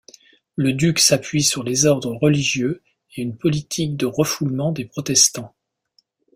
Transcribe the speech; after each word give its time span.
Le 0.55 0.73
duc 0.73 0.97
s'appuie 0.97 1.43
sur 1.43 1.61
les 1.61 1.85
ordres 1.85 2.15
religieux 2.15 2.81
et 3.15 3.21
une 3.21 3.37
politique 3.37 3.97
de 3.97 4.07
refoulement 4.07 4.71
des 4.71 4.85
protestants. 4.85 5.53